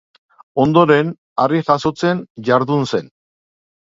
[0.63, 1.09] Ondoren,
[1.43, 3.13] harri jasotzen jardun zen.